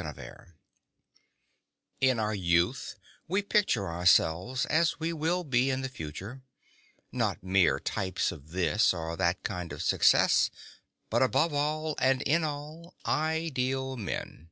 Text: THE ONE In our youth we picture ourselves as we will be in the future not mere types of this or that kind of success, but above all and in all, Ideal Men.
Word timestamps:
THE 0.00 0.34
ONE 0.34 0.54
In 2.00 2.18
our 2.18 2.34
youth 2.34 2.96
we 3.28 3.42
picture 3.42 3.86
ourselves 3.86 4.64
as 4.64 4.98
we 4.98 5.12
will 5.12 5.44
be 5.44 5.68
in 5.68 5.82
the 5.82 5.90
future 5.90 6.40
not 7.12 7.42
mere 7.42 7.78
types 7.78 8.32
of 8.32 8.52
this 8.52 8.94
or 8.94 9.14
that 9.18 9.42
kind 9.42 9.74
of 9.74 9.82
success, 9.82 10.50
but 11.10 11.20
above 11.22 11.52
all 11.52 11.96
and 11.98 12.22
in 12.22 12.44
all, 12.44 12.94
Ideal 13.04 13.98
Men. 13.98 14.48